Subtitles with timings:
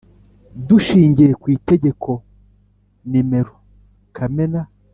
[0.67, 2.11] Dushingiye ku Itegeko
[3.09, 3.53] N imero
[4.15, 4.61] kamena